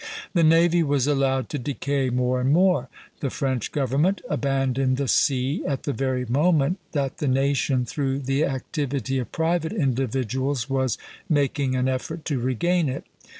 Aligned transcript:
The 0.33 0.43
navy 0.43 0.81
was 0.81 1.05
allowed 1.05 1.47
to 1.49 1.59
decay 1.59 2.09
more 2.09 2.41
and 2.41 2.51
more. 2.51 2.89
"The 3.19 3.29
French 3.29 3.71
government 3.71 4.19
abandoned 4.27 4.97
the 4.97 5.07
sea 5.07 5.63
at 5.67 5.83
the 5.83 5.93
very 5.93 6.25
moment 6.25 6.79
that 6.93 7.19
the 7.19 7.27
nation, 7.27 7.85
through 7.85 8.21
the 8.21 8.43
activity 8.45 9.19
of 9.19 9.31
private 9.31 9.73
individuals, 9.73 10.67
was 10.67 10.97
making 11.29 11.75
an 11.75 11.87
effort 11.87 12.25
to 12.25 12.39
regain 12.39 12.89
it." 12.89 13.03